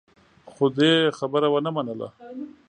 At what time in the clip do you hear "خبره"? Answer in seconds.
1.17-1.47